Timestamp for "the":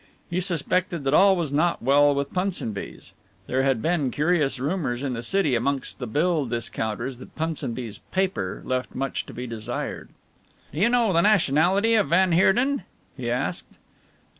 5.13-5.21, 5.99-6.07, 11.13-11.21